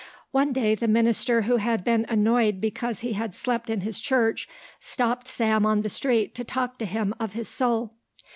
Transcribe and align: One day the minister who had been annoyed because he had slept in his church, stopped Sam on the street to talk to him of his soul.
One 0.31 0.51
day 0.51 0.73
the 0.73 0.87
minister 0.87 1.43
who 1.43 1.57
had 1.57 1.83
been 1.83 2.07
annoyed 2.09 2.59
because 2.59 3.01
he 3.01 3.13
had 3.13 3.35
slept 3.35 3.69
in 3.69 3.81
his 3.81 3.99
church, 3.99 4.49
stopped 4.79 5.27
Sam 5.27 5.63
on 5.63 5.83
the 5.83 5.89
street 5.89 6.33
to 6.33 6.43
talk 6.43 6.79
to 6.79 6.87
him 6.87 7.13
of 7.19 7.33
his 7.33 7.47
soul. 7.49 7.93